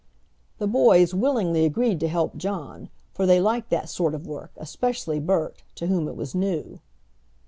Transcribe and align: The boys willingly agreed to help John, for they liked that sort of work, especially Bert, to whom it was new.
The 0.57 0.65
boys 0.65 1.13
willingly 1.13 1.63
agreed 1.63 1.99
to 1.99 2.07
help 2.07 2.35
John, 2.35 2.89
for 3.13 3.27
they 3.27 3.39
liked 3.39 3.69
that 3.69 3.87
sort 3.87 4.15
of 4.15 4.25
work, 4.25 4.51
especially 4.57 5.19
Bert, 5.19 5.61
to 5.75 5.85
whom 5.85 6.07
it 6.07 6.15
was 6.15 6.33
new. 6.33 6.79